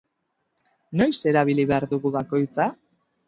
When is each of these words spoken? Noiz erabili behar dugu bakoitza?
Noiz 1.01 1.19
erabili 1.33 1.67
behar 1.73 1.87
dugu 1.93 2.13
bakoitza? 2.17 2.69